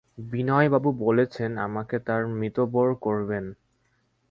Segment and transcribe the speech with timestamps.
[0.31, 3.45] বিনয়বাবু বলেছেন, আমাকে তাঁর মিতবর করবেন!